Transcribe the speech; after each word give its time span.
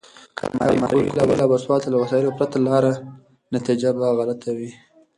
که 0.37 0.43
ماري 0.57 0.77
کوري 0.89 1.05
لابراتوار 1.39 1.79
ته 1.83 1.89
له 1.91 1.97
وسایلو 2.03 2.35
پرته 2.37 2.57
لاړه، 2.67 2.91
نتیجه 3.55 3.89
به 3.97 4.07
غلطه 4.19 4.49
وي. 4.57 4.71